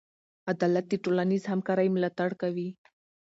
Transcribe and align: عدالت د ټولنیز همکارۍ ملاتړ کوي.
عدالت 0.51 0.85
د 0.89 0.93
ټولنیز 1.03 1.43
همکارۍ 1.51 1.87
ملاتړ 1.95 2.29
کوي. 2.41 2.69